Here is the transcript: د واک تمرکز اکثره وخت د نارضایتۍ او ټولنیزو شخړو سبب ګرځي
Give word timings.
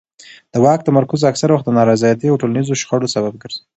د 0.51 0.53
واک 0.63 0.79
تمرکز 0.87 1.21
اکثره 1.31 1.51
وخت 1.53 1.65
د 1.67 1.71
نارضایتۍ 1.79 2.27
او 2.29 2.39
ټولنیزو 2.41 2.79
شخړو 2.81 3.11
سبب 3.15 3.33
ګرځي 3.41 3.61